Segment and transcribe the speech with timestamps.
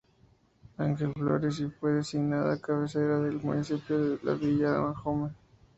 [0.79, 5.29] Ángel Flores, y fue designada cabecera del municipio La Villa de Ahome.